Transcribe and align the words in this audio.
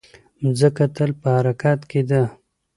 مځکه 0.41 0.85
تل 0.95 1.11
په 1.21 1.27
حرکت 1.37 1.79
کې 1.89 2.01
ده. 2.09 2.21